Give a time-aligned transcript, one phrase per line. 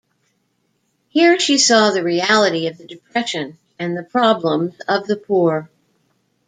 [1.09, 5.69] Here she saw the reality of the Depression and the problems of the poor.